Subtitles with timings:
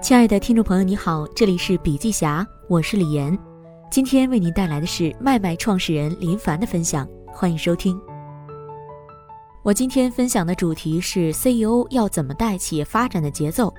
[0.00, 3.36] 亲爱的听众朋友，你好，这里是笔记侠，我是李岩，
[3.90, 8.00] 今天为您带来的是麦麦创始人林凡的分享，欢迎收听。
[9.64, 13.74] 我今天分享的主题是 CEO 要怎么带企业发展的节奏，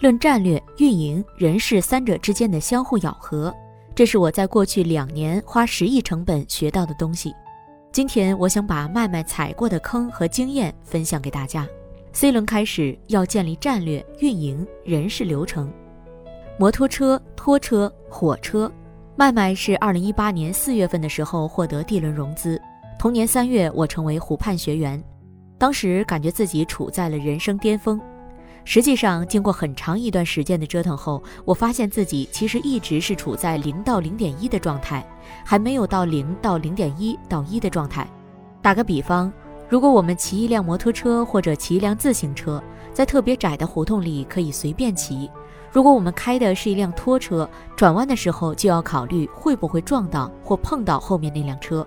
[0.00, 3.54] 论战略、运营、人事三者之间的相互咬合，
[3.94, 7.32] 这是我在过去两年花十亿成本学到的东西。
[7.92, 11.66] 今天我想把麦麦踩过的坑和经验分享给大家。
[12.20, 15.72] C 轮开始要建立战略、运营、人事流程。
[16.58, 18.68] 摩托车、拖车、火车，
[19.14, 22.60] 麦麦是二零一八年四月份的时候获得 D 轮融资，
[22.98, 25.00] 同年三月我成为湖畔学员，
[25.58, 28.00] 当时感觉自己处在了人生巅峰。
[28.64, 35.06] 实际上，经过很长一段时间的折腾后，我发现自己其实一直是处在零到零点一的状态，
[35.44, 38.04] 还没有到零到零点一到一的状态。
[38.60, 39.32] 打个比方。
[39.68, 42.62] 如果我们骑一辆摩托车或者骑一辆自行车，
[42.94, 45.30] 在特别窄的胡同里可以随便骑；
[45.70, 51.86] 如果我们开的是一辆拖车，转弯的时候就要考虑会不会撞到或碰到后面那辆车；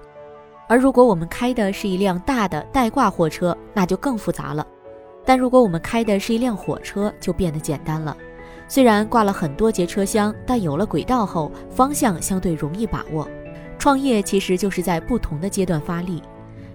[0.67, 4.65] 而如果我们开的是一辆大的带挂货车，那就更复杂了。
[5.25, 8.15] 但如果我们开的是一辆火车，就变得简单了。
[8.67, 13.27] 虽然挂了很多节车厢，但有了轨道后，方向相对容易把握。
[13.79, 16.21] 创业其实就是在不同的阶段发力。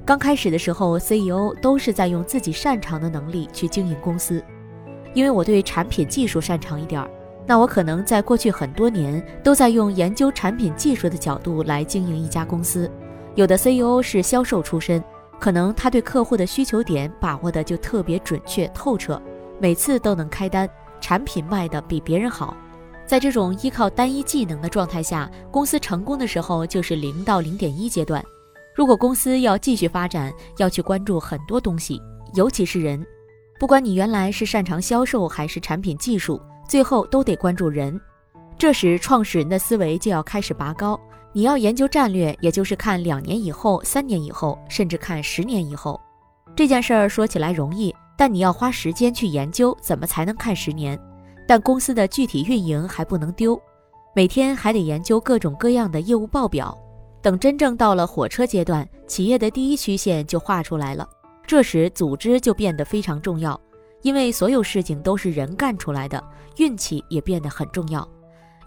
[0.07, 4.41] 刚开始的时候，CEO 都是在用自己擅长的能力去经营公司。
[5.15, 7.11] 因为我对产品技术擅长一点儿，
[7.45, 12.89] 那我可能在过去很多年都在用研究产品技术的角度来经营一家公司。
[13.35, 15.03] 有的 CEO 是销售出身，
[15.41, 19.21] 可能他对客户的需求点把握的就特别准确透彻，
[19.59, 22.57] 每次都能开单，产品卖的比别人好。
[23.09, 28.25] 在这种依靠单一技能的状态下，公司成功的时候就是零到零点一阶段。
[28.77, 31.99] 如果公司要继续发展，要去关注很多东西，
[32.35, 33.05] 尤其是人。
[33.59, 37.99] 不管你原来是擅长销售还是产品技术，最后都得关注人。
[38.59, 41.01] 这时，创始人的思维就要开始拔高。
[41.33, 45.99] 你要研究战略，也就是看两年以后、三年以后，甚至看十年以后。
[46.55, 50.99] 这件事儿说起来容易，但你要花时间去研究怎么才能看十年。
[51.49, 53.59] 但公司的具体运营还不能丢，
[54.15, 56.77] 每天还得研究各种各样的业务报表。
[57.27, 61.05] 等真正到了火车阶段，企业的第一曲线就画出来了。
[61.45, 63.61] 这时，组织就变得非常重要，
[64.03, 66.23] 因为所有事情都是人干出来的，
[66.59, 68.09] 运气也变得很重要。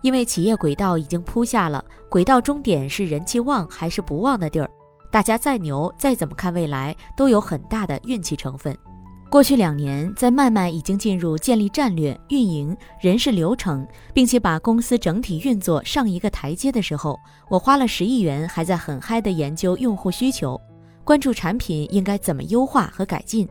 [0.01, 4.69] 因为企业轨道已经铺下了，轨道终点是人气旺还是不旺的地儿，
[5.09, 8.77] 大家再牛，再怎么看未来，都有很大的运气成分。
[9.29, 17.15] 过去两年，在麦麦已经进入建立战略、运营、人事流程，并且把公司整体运作上一个台阶的时候，
[17.47, 20.59] 我花了十亿元，还在很嗨的研究用户需求，
[21.03, 23.47] 关注产品应该怎么优化和改进，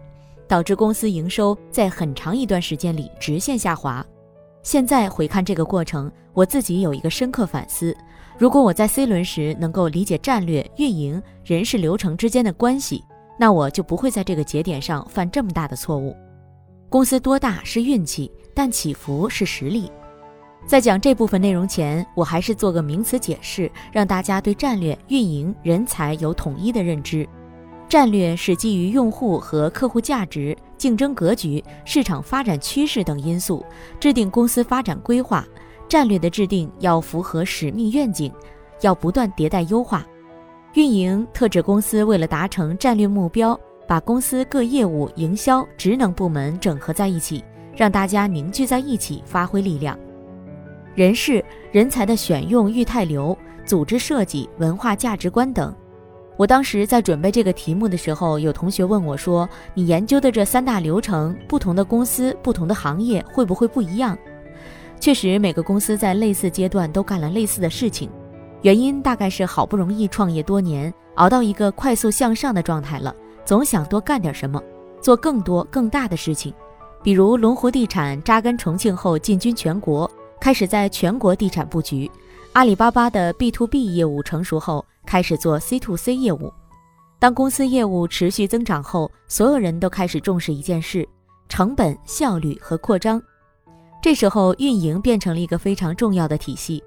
[0.49, 4.05] 导致公司营收在很长一段时间里直线下滑。
[4.65, 7.97] 现在回看这个过程，我自己有一个深刻反思：
[8.37, 13.05] 如果我在 C 轮时能够理解战略、运营、人事流程之间的关系。
[13.39, 16.15] 那我就不会在这个节点上犯这么大的错误。
[16.91, 19.91] 公司多大是运气，但起伏是实力。
[20.67, 27.27] 在讲这部分内容前，我还是做个名词解释，让大家对战略、运营、人才有统一的认知。
[27.89, 33.65] 战略是基于用户和客户价值、竞争格局、市场发展趋势等因素，
[33.99, 35.47] 制定公司发展规划。
[35.89, 38.31] 战略的制定要符合使命愿景，
[38.83, 40.07] 要不断迭代优化。
[40.75, 47.43] 运营特指公司为了达成战略目标，把公司各业务、营销、职能部门整合在一起，
[47.75, 49.99] 让大家凝聚在一起发挥力量。
[50.95, 51.43] 人事
[51.73, 55.75] 人才的选用、育态流、组织设计、文化价值观等。
[56.37, 64.17] 我当时在准备这个题目的时候，有同学问我说：“你研究的这三大流程，不同的公司、不同的行业会不会不一样？”
[65.01, 68.09] 确实，每个公司在类似阶段都干了类似的事情。
[68.63, 73.15] 原因大概是好不容易创业多年，熬到一个快速向上的状态了，
[73.45, 74.61] 总想多干点什么，
[75.01, 76.53] 做更多更大的事情。
[77.03, 80.11] 比如龙湖地产扎根重庆后进军全国，
[80.41, 82.11] 开始在全国地产布局；
[82.53, 86.53] 阿里巴巴的 B to B 业务成熟后，开始做 C to C 业务。
[87.21, 91.09] 当公司业务持续增长后，所有人都开始重视一件事：
[91.49, 93.23] 成本、效率和扩张。
[94.03, 96.83] 这时候，运营变成了一个非常重要的体系。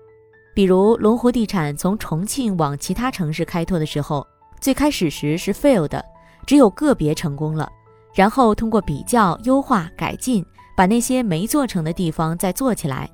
[0.53, 4.25] 比如龙湖地产从重庆往其他城市开拓的时候，
[4.59, 6.03] 最开始时是 fail 的，
[6.45, 7.69] 只有个别成功了。
[8.13, 10.45] 然后通过比较、优化、改进，
[10.75, 13.09] 把那些没做成的地方再做起来。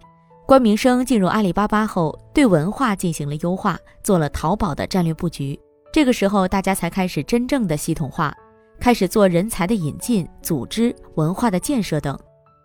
[0.48, 5.60] 关明生进入阿里巴巴后，对文化进行了优化，做了淘宝的战略布局。
[5.94, 8.34] 这个时候，大家才开始真正的系统化，
[8.80, 12.18] 开始做人才的引进、组织、文化的建设等。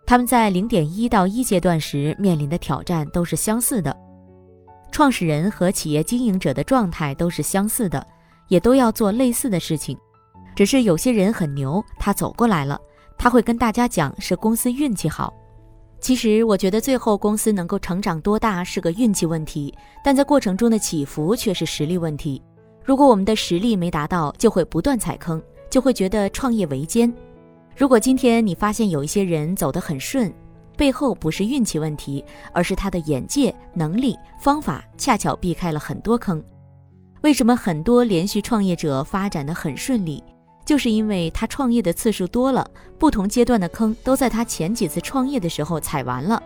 [0.07, 3.95] 他们在零点一到一阶段时面临的挑战都是相似的，
[4.93, 8.07] 创始人和企业经营者的状态都是相似的，
[8.49, 9.99] 也都要做类似的事情。
[10.55, 12.79] 只是有些人很牛，他走过来了，
[13.17, 15.33] 他会跟大家讲是公司运气好。
[15.99, 19.75] 其实我觉得最后公司能够成长多大是个运气问题，
[20.05, 22.43] 但在过程中的起伏却是实力问题。
[22.85, 27.11] 如果我们的实力没达到，就会不断踩坑，就会觉得创业维艰。
[27.75, 30.31] 如果今天你发现有一些人走得很顺，
[30.77, 36.43] 背后不是运气问题，而是他的眼界、能力、方法恰巧避开了很多坑。
[37.23, 40.23] 为什么很多连续创业者发展的很顺利？
[40.65, 46.41] 就是因为他创业的次数多了，不同阶段的坑都在他前几次创业的时候踩完了，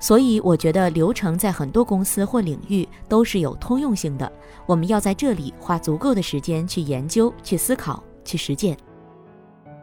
[0.00, 4.30] 所以我觉得流程在很多公司或领域都是有通用性的。
[4.66, 8.76] 我们要在这里花足够的时间去研究、去思考、去实践。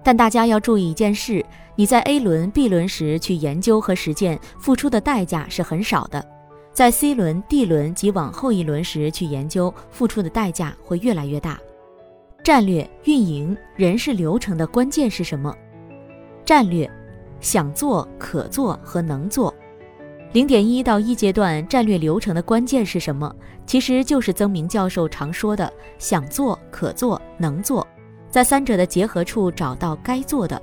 [0.04, 6.22] 但大家要注意一件事：你在 A 轮、B 轮时去研究和实践，付出的代价是很少的；
[6.74, 11.60] 在 C 轮、D 轮及往后一轮时去研究，付出的代价会越来越大。
[12.44, 15.54] 战略运营人事流程的关键是什么？
[16.46, 16.90] 战略，
[17.42, 19.54] 想做、可做和能做。
[20.31, 23.36] 零点一到一阶段战略流程的关键是什么？
[23.66, 27.86] 其实就是曾明教授常说的想做、可做、能做，
[28.29, 30.61] 在三者的结合处找到该做的。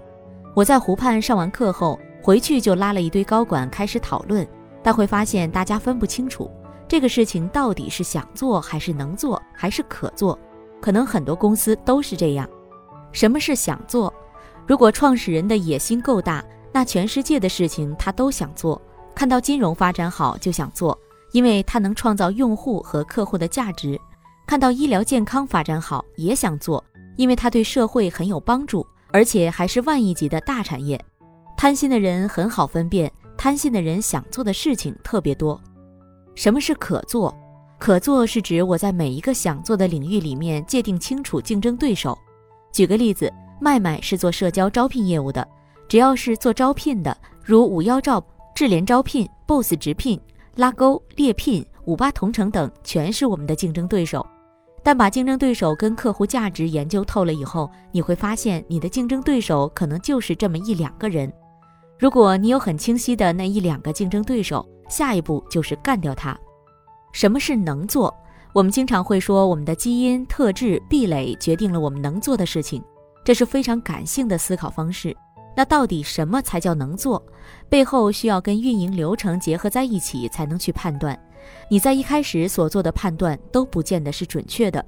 [0.54, 4.46] 我在湖畔上完课后回去就拉了一堆高管开始讨论，
[4.82, 6.50] 但会发现大家分不清楚
[6.88, 10.38] 这个事情到底是想做还是能做还是可做。
[10.80, 12.48] 可能很多公司都是这样。
[13.12, 14.12] 什么是想做？
[14.66, 18.80] 如果创始人的野心够大，那全世界的事情他都想做。
[19.14, 20.96] 看到金融发展好就想做，
[21.32, 23.96] 因为他能创造用户和客户的价值；
[24.46, 26.82] 看到医疗健康发展好也想做，
[27.16, 30.98] 因为他对社会很有帮助，而且还是万亿级的大产业。
[31.56, 35.60] 贪心的人很好分辨，贪心的人想做的事情特别多。
[36.36, 37.36] 什么是可做？
[37.78, 42.16] 可做是指我在每一个想做的领域里面界定清楚竞争对手。
[42.72, 45.46] 举个例子，麦麦是做社交招聘业务的，
[45.88, 50.20] 只要是做招聘的，如五幺招、智联招聘、Boss 直聘、
[50.54, 54.24] 拉钩、猎聘、五八同城等，全是我们的竞争对手。
[54.86, 61.28] 但把竞争对手跟客户价值研究透了以后，你会发现你的竞争对手可能就是这么一两个人。
[61.98, 66.38] 如果你有很清晰的那一两个竞争对手，下一步就是干掉他。
[67.10, 68.16] 什么是能做？
[68.52, 72.80] 我们经常会说，我们的基因、特质、壁垒决定了我们能做的事情，
[73.24, 75.12] 这是非常感性的思考方式。
[75.56, 77.20] 那到底什么才叫能做？
[77.68, 81.20] 背后需要跟运营流程结合在一起，才能去判断。
[81.68, 84.84] 你在一开始所做的判断都不见得是准确的。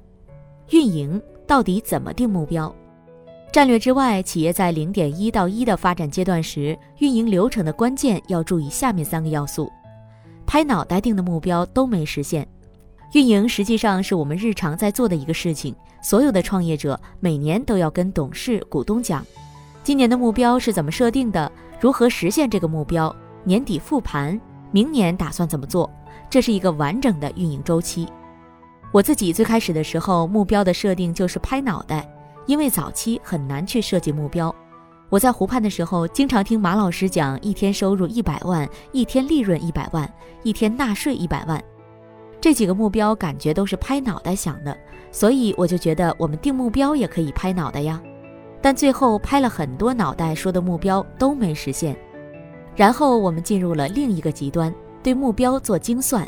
[0.71, 2.73] 运营到底怎么定目标？
[3.51, 9.71] 战略之外，企业在零点一到一的发展阶段时，运营流程的关键要注意下面三个要素。
[10.45, 12.47] 拍脑袋定的目标都没实现，
[13.13, 15.75] 运营实际上是我们日常在做的一个事情。
[16.01, 19.25] 所有的创业者每年都要跟董事、股东讲，
[19.83, 23.13] 今年的目标是怎么设定的，如何实现这个目标，
[23.43, 24.39] 年底复盘，
[24.71, 25.89] 明年打算怎么做，
[26.29, 28.07] 这是一个完整的运营周期。
[28.91, 32.07] 我自己最开始的时候，目标的设定就是拍脑袋，
[32.45, 34.53] 因为早期很难去设计目标。
[35.09, 40.11] 我在湖畔的时候，经常听马老师讲一天收入一百万，一天利润一百万，
[40.43, 41.63] 一天纳税一百万，
[42.39, 44.77] 这几个目标感觉都是拍脑袋想的，
[45.11, 47.99] 所以我就觉得我们定目标也可以拍脑袋呀。
[48.61, 51.97] 但最后拍了很多脑袋说的目标都没实现，
[52.79, 56.25] 然后我们进入了另一个极端，对目标做精算。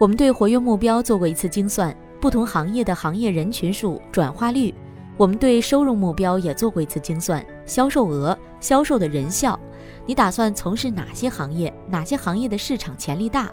[0.00, 4.74] 我们对活跃目标做过一次精算，不同行业的行业人群数、转化率。
[5.16, 9.56] 我们对收入目标也做过一次精算，销售额、销售的人效，
[10.06, 11.72] 你打算从事哪些行业？
[11.86, 13.48] 哪些行业的市场潜力大？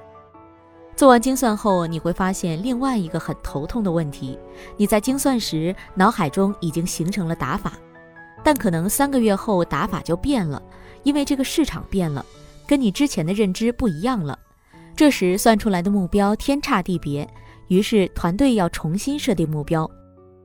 [0.96, 4.40] 做完精算后，你会发现另外一个很头痛的问题：
[4.76, 7.74] 你在精算时脑海中已经形成了打法，
[8.44, 10.60] 但可能三个月后打法就变了，
[11.08, 12.26] 因为这个市场变了，
[12.68, 14.38] 跟你之前的认知不一样了。
[14.94, 17.26] 这时算出来的目标天差地别，
[17.70, 19.90] 于是团队要重新设定目标。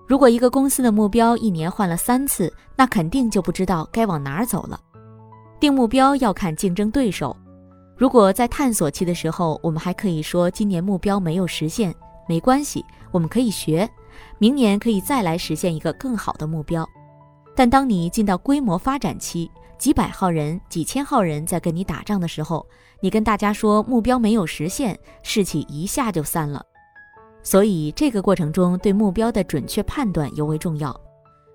[0.07, 4.79] 如果一个公司的目标一年换了三次，那肯定就不知道该往哪儿走了。
[5.59, 7.37] 定目标要看竞争对手。
[7.97, 11.93] 如果在探索期的时候，我们还可以说今年目标没有实现，
[12.29, 13.91] 没关系，我们可以学，
[14.39, 16.89] 明年可以再来实现一个更好的目标。
[17.57, 19.51] 但当你进到规模发展期，
[19.83, 22.65] 几百号人、几千号人在跟你打仗的时候，
[23.01, 26.65] 你跟大家说目标没有实现，士气一下就散了。
[27.43, 30.97] 所以，这个过程中对目标的准确判断尤为重要。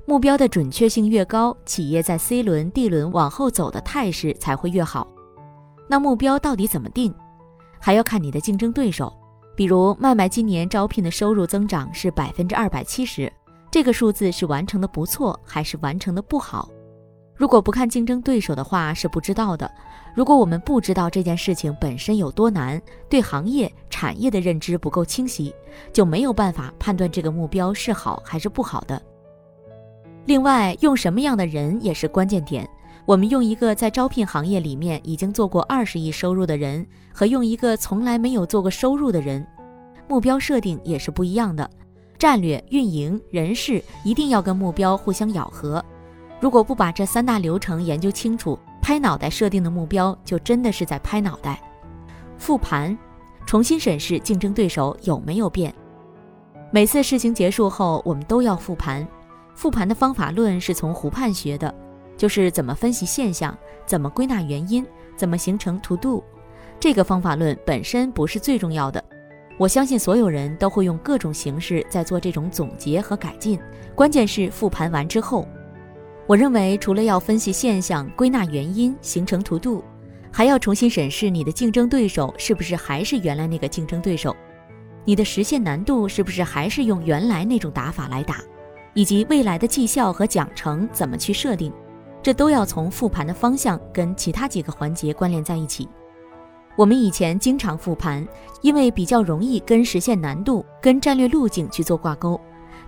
[0.05, 5.07] 目标的准确性越高，企业在 C 轮、D 轮往后走的态势才会越好。
[5.87, 7.15] 那目标到底怎么定？
[7.79, 9.17] 还要看你的竞争对手。
[9.55, 13.31] 比如，麦麦今年招聘的收入增长是百分之二百七十，
[13.71, 16.67] 这个数字是完成的不错还是完成的不好？
[17.37, 19.71] 如果不看竞争对手的话，是不知道的。
[20.15, 25.53] 如果我们不知道这件事情本身有多难，对行业、产业的认知不够清晰，
[25.93, 28.99] 就没有办法判断这个目标是好还是不好的。
[30.25, 32.67] 另外，用什么样的人也是关键点。
[33.05, 39.45] 我们用一个在招聘行业里面已经做过二十亿收入的人，和用一个从来没有做过收入的人，
[40.09, 41.69] 目标设定也是不一样的。
[42.17, 45.85] 战略、运营、人事一定要跟目标互相咬合。
[46.39, 51.61] 如果不把这三大流程研究清楚，拍脑袋设定的目标就真的是在拍脑袋。
[52.37, 52.97] 复盘，
[53.45, 55.73] 重新审视竞争对手有没有变。
[56.71, 59.07] 每次事情结束后，我们都要复盘。
[59.55, 61.73] 复盘的方法论是从湖畔学的。
[62.17, 64.83] 就是怎么分析现象，怎么归纳原因，
[65.15, 66.23] 怎么形成 to do。
[66.79, 69.03] 这个方法论本身不是最重要的，
[69.55, 73.59] 我相信所有人都会用各种形式在做这种总结和改进。
[73.93, 75.47] 关键是复盘完之后，
[76.27, 79.81] 我认为除了要分析现象、归纳原因、形成图度
[80.29, 84.35] 还要重新审视你的竞争对手是不是还是原来那个竞争对手，
[85.05, 88.41] 你的实现难度是不是还是用原来那种打法来打，
[88.93, 91.71] 以及未来的绩效和奖惩怎么去设定。
[92.21, 95.87] 这都要从复盘的方向跟其他几个环节关联在一起。
[96.75, 98.27] 我们以前经常复盘，
[98.61, 102.37] 因为比较容易跟实现难度、跟战略路径去做挂钩。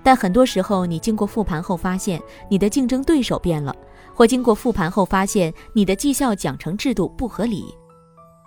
[0.04, 3.76] 但很多时候，你经过复盘后发现你的竞争对手变了，
[4.14, 7.66] 或经过复盘后发现你的绩效奖惩制度不合理。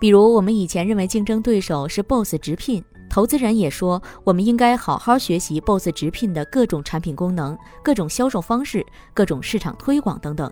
[0.00, 10.50] 比如，我们以前认为竞争对手是 BOSS 直聘，投资人也说我们应该好好学习 BOSS 直聘的各种产品功能、各种销售方式、各种市场推广等等。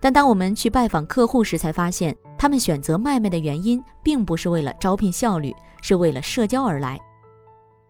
[0.00, 6.98] 但当我们去拜访客户时，才发现他们选择卖卖的原因，并不是为了招聘效率，是为了社交而来。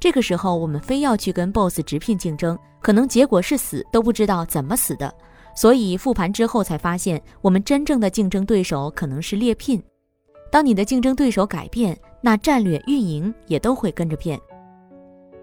[0.01, 5.13] 这个时候，我们非要去跟 BOSS 直聘竞争，可能结果是死都不知道怎么死的。
[5.57, 9.83] 所以复盘之后才发现，我们真正的竞争对手可能是猎聘。
[10.53, 14.41] 当你的竞争对手改变，那战略、运营也都会跟着变。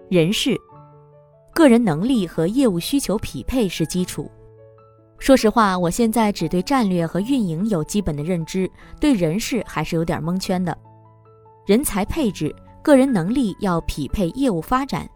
[0.08, 0.56] 人事，
[1.52, 4.30] 个人能力和业务需求匹配是基础。
[5.18, 10.76] 说实话，我现在只对战略和运营有基本的认知，对人事还是有点蒙圈的。
[11.66, 12.54] 人才配置、
[12.86, 15.10] 个人能力要匹配业务发展。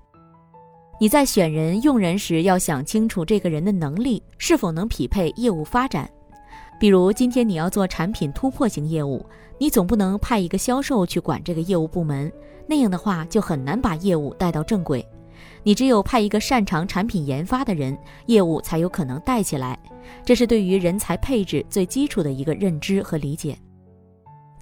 [0.98, 6.10] 你在选人用人时，要想清楚这个人的能力是否能匹配业务发展。
[6.80, 9.24] 比如今天你要做产品突破型业务，
[9.56, 12.32] 你总不能派一个销售去管这个业务部门，
[12.66, 15.06] 那样的话就很难把业务带到正轨。
[15.62, 17.96] 你只有派一个擅长产品研发的人，
[18.26, 19.78] 业务才有可能带起来。
[20.24, 23.56] 这是对于人才配置最基础的一个认知和理解。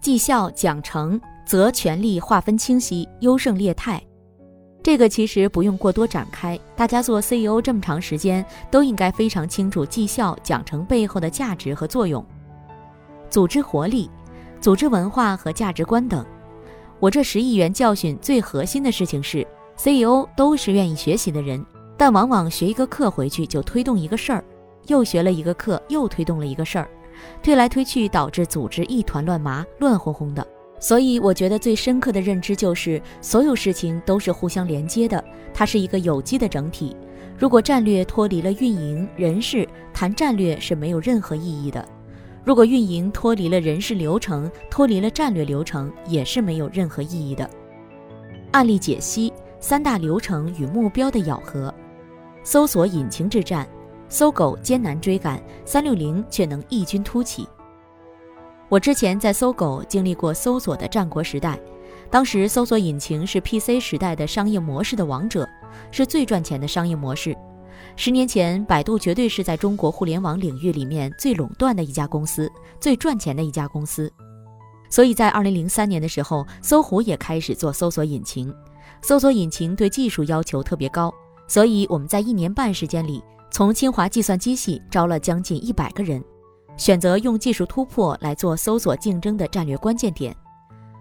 [0.02, 1.18] 绩效奖惩
[1.48, 3.98] 则权力划分清晰，优胜劣汰。
[4.82, 12.22] 这个其实不用过多展开，大家做 CEO 这么长时间，都应该非常清楚绩效奖惩背后的价值和作用。
[13.30, 14.10] 组织活力、
[14.60, 16.22] 组织文化和价值观等。
[17.00, 19.46] 我这十亿元教训最核心的事情是。
[19.78, 21.64] CEO 都是愿意学习的人，
[21.96, 24.44] 但往往学一个课回去就推动一个事儿，
[24.88, 26.90] 又学了一个课又推动了一个事儿，
[27.42, 30.46] 推来推去导致组织一团乱麻、乱哄哄的。
[30.80, 36.96] 所以我觉得最深刻的认知就是，所有事情都是互相连接的，它是一个有机的整体。
[37.36, 41.82] 如果战略脱离了运营、人事，谈战略是没有任何意义的；
[42.44, 47.48] 如果运营脱离了人事流程、脱离了战略流程，也是没有任何意义的。
[48.52, 49.32] 案例解析。
[49.60, 51.74] 三大流程与目标的咬合，
[52.44, 53.68] 搜索引擎之战，
[54.08, 57.44] 搜狗艰难追赶，三六零却能异军突起。
[58.68, 61.58] 我之前在搜狗经历过搜索的战国时代，
[62.10, 65.48] 当时搜索引擎是 PC 时代的商业模式的王者，
[65.90, 67.34] 是最赚钱的商业模式。
[67.96, 74.12] 十年前，百度绝对是在中国互联网领域里面最垄断的一家公司，最赚钱的一家公司。
[74.90, 78.52] 所以在二零零三年的时候，搜狐也开始做搜索引擎。
[79.00, 81.12] 搜索引擎对技术要求特别高，
[81.46, 86.22] 所以我们在一年半时间里，从清华计算机系招了将近一百个人，
[86.78, 90.34] 选择用技术突破来做搜索竞争的战略关键点。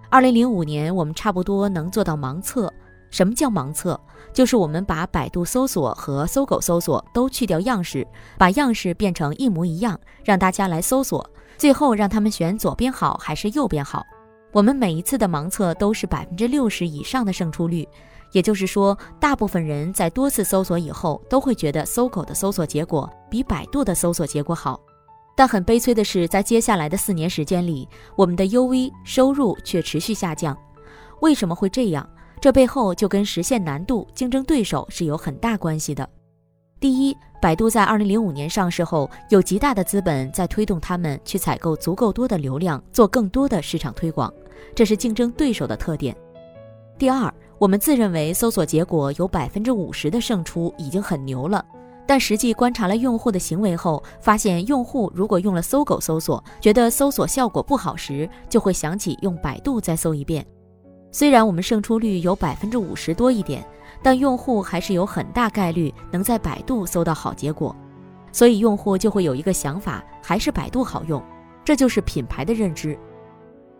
[0.10, 2.72] 二零零五年，我们差不多能做到盲测。
[3.10, 3.98] 什么叫盲测？
[4.34, 8.06] 就是我们把百度搜索和搜狗搜索都去掉样式，
[8.38, 14.04] 把样式变成一模一样，让大家来搜索，最后让他们选左边好还是右边好。
[14.52, 17.88] 我们每一次的盲测都是百分之六十以上的胜出率，
[18.34, 24.80] 也就是说，大部分人在多次搜索以后，都会觉得搜狗的搜索结果比百度的搜索结果好。
[25.38, 30.58] 但很悲催的是，在接下来的四年时间里，我们的 UV 收入却持续下降。
[31.22, 32.10] 为什么会这样？
[32.42, 36.10] 这背后就跟实现难度、竞争对手是有很大关系的。
[36.80, 44.34] 第一，百度在2005年上市后，有极大的资本在推动他们去采购足够多的流量，做更多的市场推广，
[44.74, 46.18] 这是竞争对手的特点。
[46.98, 51.64] 第二，我们自认为搜索结果有百分之五十的胜出已经很牛了，
[52.08, 60.46] 但实际观察了用户的行为后，发现用户如果用了搜狗搜索，觉得搜索效果不好时，就会想起用百度再搜一遍。
[61.12, 63.66] 虽然我们胜出率有百分之五十多一点，
[64.02, 67.76] 但用户还是有很大概率能在百度搜到好结果，
[68.32, 71.22] 所以用户就会有一个想法，还是百度好用。
[71.66, 72.98] 这就是品牌的认知。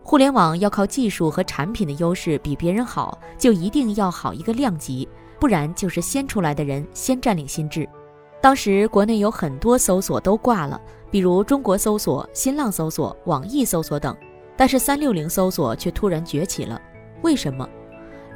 [0.02, 5.08] 互联网要靠技术和产品的优势比别人好，就一定要好一个量级，
[5.38, 7.88] 不然就是先出来的人先占领心智。
[8.40, 10.80] 当时国内有很多搜索都挂了，
[11.10, 14.16] 比如中国搜索、新浪搜索、网易搜索等，
[14.56, 16.80] 但是三六零搜索却突然崛起了。
[17.22, 17.68] 为什么？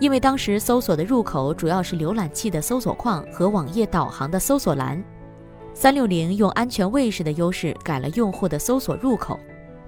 [0.00, 5.02] 因为当时搜索的入口主要是浏览器的搜索框和网页导航的搜索栏，
[5.72, 9.38] 三六零用安全卫士的优势改了用户的搜索入口。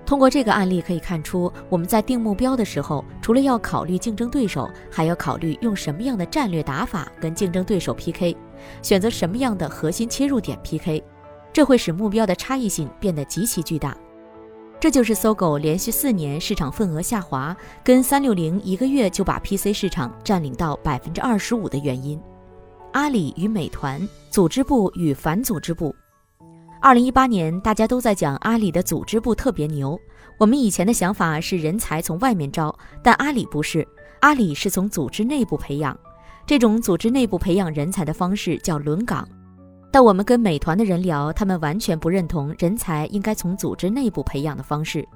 [0.06, 8.36] 通过这个案例可以看出，我们在定目标的时候，除了要考虑竞争对手，还要考虑用什么样的战略打法跟竞争对手 PK，
[8.82, 11.02] 选择什么样的核心切入点 PK，
[11.52, 13.96] 这会使目标的差异性变得极其巨大。
[14.80, 22.20] 这就是搜狗连续四年市场份额下滑，跟三六零一个月就把 PC 市场占领到百分之二十五的原因。
[22.92, 25.94] 阿里与美团，组织部与反组织部。
[26.82, 29.98] 二零一八年，大家都在讲阿里的组织部特别牛。
[30.38, 33.86] 我们以前的想法是人才从外面招，但阿里不是，
[34.20, 35.98] 阿里是从组织内部培养。
[36.46, 39.26] 这种组织内部培养人才的方式叫轮岗。
[39.90, 45.06] 但我们跟美团的人聊，他们完全不认同人才应该从组织内部培养的方式。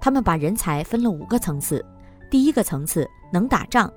[0.00, 1.84] 他们把人才分了五个层次：
[2.30, 3.88] 第一个层次能打仗；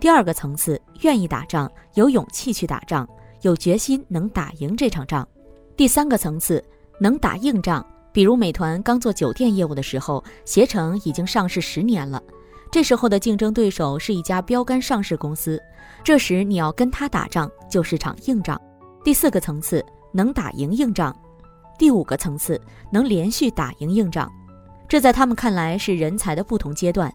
[0.00, 3.08] 第二个层次愿意打仗，有勇气去打仗，
[3.42, 5.26] 有决心能打赢这场仗。
[5.76, 6.64] 第三个层次
[6.98, 12.22] 能打硬仗，比如美团刚做酒店业务的时候，携程已经上市十年了，
[12.70, 15.60] 这时候的竞争对手是一家标杆上市公司，
[16.04, 18.60] 这时你要跟他打仗就是场硬仗。
[19.02, 21.14] 第四个层次能打赢硬仗，
[21.78, 24.30] 第五个层次能连续打赢硬仗，
[24.86, 27.12] 这在他们看来是人才的不同阶段。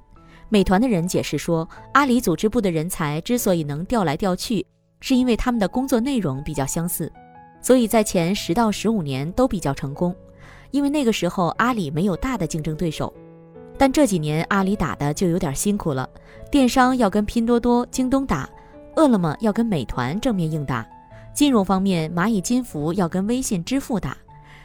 [0.49, 4.65] 美团的人解释说，阿里组织部的人才之所以能调来调去，
[5.01, 7.11] 是因为他们的工作内容比较相似。
[7.61, 10.15] 所以在前十到十五年都比较成功，
[10.71, 13.13] 因为那个时候阿里没有大的竞争对手。
[13.83, 16.09] 但这几年阿里打的就有点辛苦了，
[16.49, 18.49] 电商要跟拼多多、京东打，
[18.95, 20.87] 饿了么要跟美团正面硬打，
[21.33, 24.15] 金融方面蚂蚁金服要跟微信支付打。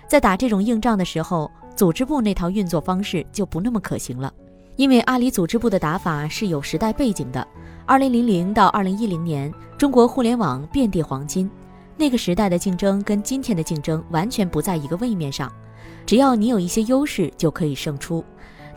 [0.07, 4.33] 在打这种硬仗的时候，组织部那套运作方式就不那么可行了，
[4.76, 7.44] 因为阿里组织部的打法是有时代背景的。
[7.87, 11.50] 二零零零到二零一零年，中国互联网遍地黄金。
[11.96, 15.52] 那个时代的竞争跟今天的竞争完全不在一个位面上，
[16.07, 18.24] 只要你有一些优势就可以胜出。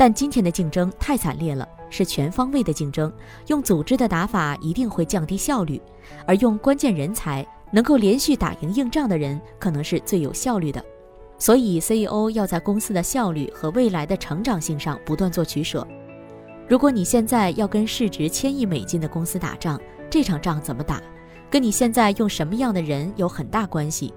[0.02, 3.14] 但今天的竞争太惨烈了，是全方位的竞争，
[3.46, 5.80] 用组织的打法一定会降低效率，
[6.26, 10.84] 而用关键人才能够连续打赢硬仗的人，可能是最有效率的。
[11.38, 15.88] 所以 CEO 要在公司的效率和未来的成长性上不断做取舍。
[16.68, 21.00] 如果你现在要跟市值千亿美金的公司打仗，这场仗怎么打？
[21.48, 24.12] 跟你现在用什么样的人有很大关系，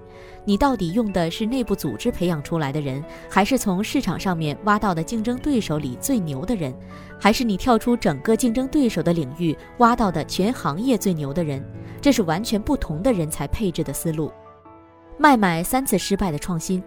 [0.47, 6.73] 你到底用的是内部组织培养出来的人，还是从市场上面挖到的竞争对手里最牛的人，
[7.19, 11.63] 还是你跳出整个竞争对手的领域挖到的全行业最牛的人？
[11.99, 14.31] 这是完全不同的人才配置的思路。
[15.17, 16.83] 麦麦三次失败的创新，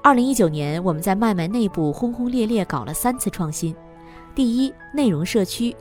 [0.00, 3.74] 二零一九年我们在麦麦内部轰轰烈烈搞了三次创新。
[4.36, 5.74] 第一，内容社区，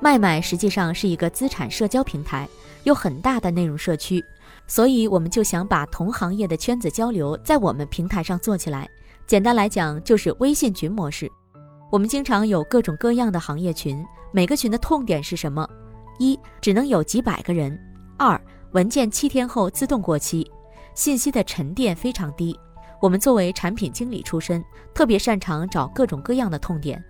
[0.00, 2.46] 麦麦实际上是一个资产社交平台。
[2.82, 4.22] 有很大的内容社区，
[4.66, 8.88] 所以我们就想把同行业的圈子交流在我们平台上做起来。
[9.26, 11.30] 简单来讲，就是微信群模式。
[11.90, 15.68] 我们经常有各种各样的行业群，每个群的痛点是什么？
[16.18, 17.72] 一，只能有几百个人；
[18.18, 18.40] 二，
[18.72, 20.50] 文件七天后自动过期，
[20.94, 22.58] 信息的沉淀非常低。
[23.00, 27.02] 我们作为产品经理出身，特别擅长找各种各样的痛点。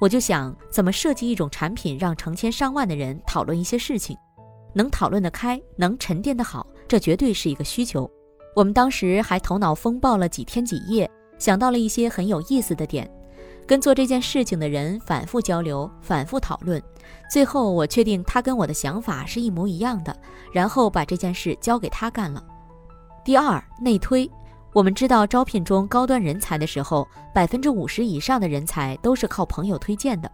[0.00, 4.16] 我就想，怎么设计一种产品，让成千上万的人讨论一些事情。
[4.74, 8.10] 能讨论得开，能沉淀得好，这绝对是一个需求。
[8.54, 13.10] 我们当时还头脑风暴了几天几夜，想到了一些很有意思的点。
[13.66, 16.82] 跟做这件事情的人反复交流、反复讨论，
[17.30, 20.14] 最后我确定他跟我的想法是一模一样的，
[20.52, 22.44] 然后把这件事交给他干了。
[23.24, 24.30] 第二，内推。
[24.74, 30.30] 我们知道招聘中高端人才的时候，百分之五十以上的人才都是靠朋友推荐的，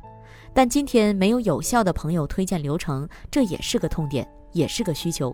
[0.52, 5.32] 但今天没有有效的朋友推荐流程，这也是个痛点，也是个需求。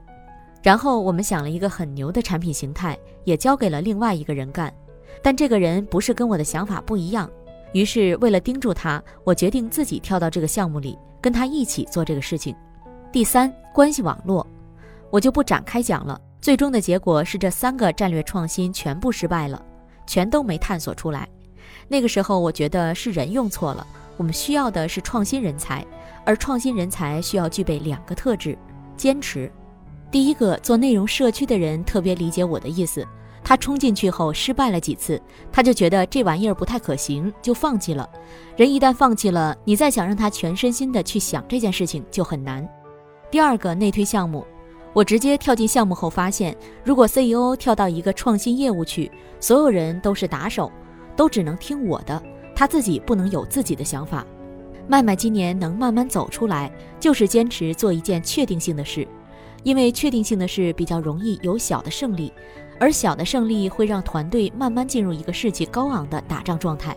[0.66, 4.74] 然后我们想了一个很牛的产品形态，也交给了另外一个人干，
[5.22, 7.30] 但这个人不是跟我的想法不一样，
[7.72, 12.52] 于是为了盯住他，我决定自己跳到这个项目里，跟他一起做这个事情。
[13.12, 14.44] 第三，关系网络，
[15.08, 16.20] 我就不展开讲了。
[16.40, 19.64] 最终的结果是这三个战略创新全部失败了，
[20.04, 21.28] 全都没探索出来。
[21.86, 25.86] 那个时候我觉得是人用错了，我们需要的是创新人才，
[26.24, 28.58] 而创新人才需要具备两个特质：
[28.96, 29.48] 坚持。
[30.16, 33.06] 第一个，做内容社区的人特别理解我的意思，
[33.44, 35.20] 他冲进去后失败了几次，
[35.52, 38.08] 他就觉得这玩意儿不太可行，就放弃了。
[38.56, 42.66] 人一旦放弃了，你再想让他全身心的去想这件事情就很难。
[43.30, 44.42] 第二个，内推项目。
[44.94, 50.72] 我直接跳进项目后发现，如果 CEO 跳到一个创新业务去，所有人都是打手，
[51.14, 52.22] 都只能听我的，
[52.54, 54.26] 他自己不能有自己的想法。
[54.88, 59.06] 麦麦今年能慢慢走出来，就是坚持做一件确定性的事，
[59.66, 62.32] 因为确定性的事比较容易有小的胜利，
[62.78, 66.96] 而小的胜利会让团队慢慢进入一个士气高昂的打仗状态。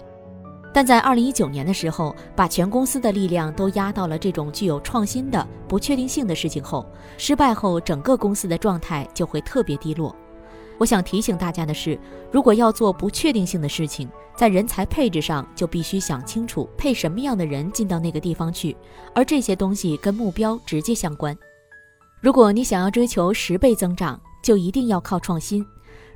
[0.71, 6.85] 但在二零一九年的时候，把全公司的力量都压到了这种具有创新的不确定性的事情后，
[7.17, 10.15] 失败后整个公司的状态就会特别低落。
[10.77, 11.99] 我想提醒大家的是，
[12.31, 18.77] 如果要做不确定性的事情，在人才配置上就必须想清楚配什么样的人进到那个地方去，
[19.15, 21.35] 而这些东西跟目标直接相关。
[22.21, 25.65] 如果你想要追求十倍增长，就一定要靠创新。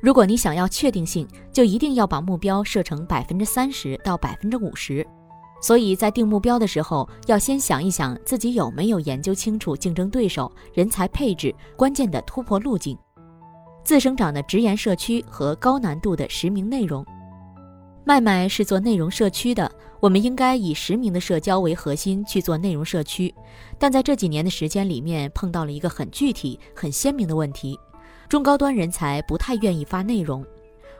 [0.01, 5.05] 如果你想要确定性，就一定要把目标设成百分之三十到百分之五十。
[5.61, 12.97] 所以在定目标的时候，要先想一想自己有没有研究清楚竞争对手、人才配置、关键的突破路径、
[13.85, 17.05] 自生长的直言社区和高难度的实名内容。
[18.03, 19.71] 麦麦是做内容社区的，
[20.03, 23.33] 我们应该以实名的社交为核心去做内容社区。
[23.79, 27.79] 但在这几年的时间里面，碰到了一个很具体、很鲜明的问题。
[28.27, 30.45] 中高端人才不太愿意发内容，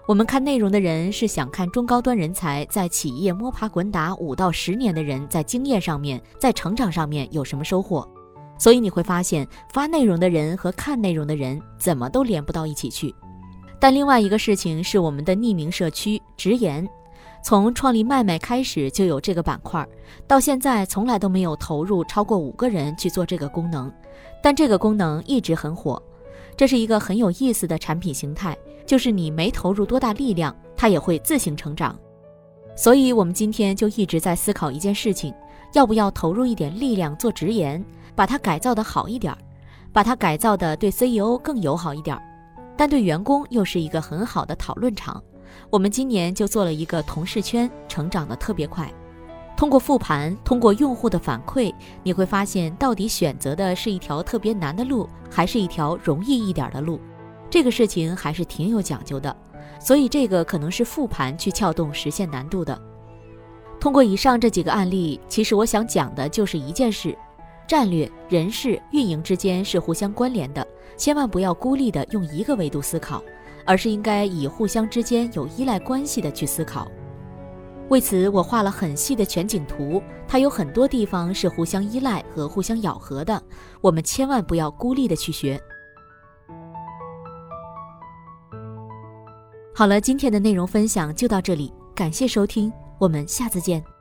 [0.07, 8.07] 我们看内容的人是想看中高端人才在企业摸爬滚打五到十年的人在经验上面、在成长上面有什么收获。
[8.57, 13.13] 所以你会发现，发内容的人和看内容的人怎么都连不到一起去。
[13.81, 16.87] 但另外一个事情是我们的匿名社区直言，
[17.43, 19.85] 从创立麦麦开始就有这个板块，
[20.25, 23.91] 到现在从来都没有投入超过五个人去做这个功能，
[24.41, 26.01] 但这个功能一直很火。
[26.55, 31.99] 这是一个很有意思的产品形态，就是你没投入多大力量，它也会自行成长。
[32.77, 35.33] 所以，我们今天就一直在思考一件事情：
[35.73, 37.83] 要不要投入一点力量做直言，
[38.15, 39.35] 把它改造的好一点，
[39.91, 42.17] 把它改造的对 CEO 更友好一点，
[42.77, 45.21] 但对员工又是一个很好的讨论场。
[45.69, 48.91] 我们今年就做了一个同事圈，成长的特别快。
[49.55, 56.99] 通过复盘，通过用户的反馈，你会发现到底选择的是一条特别难的路，还是一条容易一点的路？
[57.49, 59.35] 这个事情还是挺有讲究的。
[59.79, 62.79] 所以这个可能是复盘去撬动实现难度的。
[63.79, 67.17] 通过以上这几个案例，其实我想讲的就是一件事：
[67.67, 73.21] 战略、人事、运营之间是互相关联的，千万不要孤立的用一个维度思考，
[73.65, 76.87] 而是应该以互相之间有依赖关系的去思考。
[77.89, 83.41] 为此，我画了很细的全景图，它有很多地方是互相依赖和互相咬合的，
[83.81, 85.61] 我们千万不要孤立的去学。
[89.75, 93.92] 好了，今天的内容分享就到这里，感谢收听，我们下次见。